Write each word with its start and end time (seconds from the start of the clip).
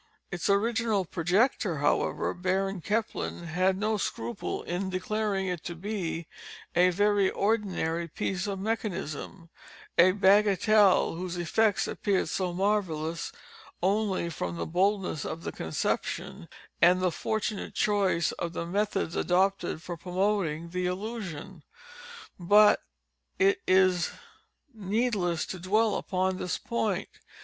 Its 0.31 0.49
original 0.49 1.05
projector, 1.05 1.77
however, 1.77 2.33
Baron 2.33 2.81
Kempelen, 2.81 3.43
had 3.43 3.77
no 3.77 3.97
scruple 3.97 4.63
in 4.63 4.89
declaring 4.89 5.45
it 5.45 5.63
to 5.65 5.75
be 5.75 6.25
a 6.75 6.89
"very 6.89 7.29
ordinary 7.29 8.07
piece 8.07 8.47
of 8.47 8.57
mechanism—a 8.57 10.01
_bagatelle 10.13 11.15
_whose 11.15 11.37
effects 11.37 11.87
appeared 11.87 12.29
so 12.29 12.51
marvellous 12.51 13.31
only 13.83 14.27
from 14.27 14.57
the 14.57 14.65
boldness 14.65 15.23
of 15.23 15.43
the 15.43 15.51
conception, 15.51 16.49
and 16.81 16.99
the 16.99 17.11
fortunate 17.11 17.75
choice 17.75 18.31
of 18.31 18.53
the 18.53 18.65
methods 18.65 19.15
adopted 19.15 19.83
for 19.83 19.95
promoting 19.97 20.69
the 20.71 20.87
illusion." 20.87 21.61
But 22.39 22.81
it 23.37 23.61
is 23.67 24.09
needless 24.73 25.45
to 25.45 25.59
dwell 25.59 25.93
upon 25.95 26.37
this 26.39 26.57
point. 26.57 27.09